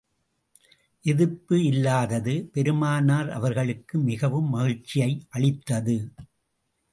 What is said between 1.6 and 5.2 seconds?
இல்லாதது பெருமானார் அவர்களுக்கு மிகவும் மகிழ்ச்சியை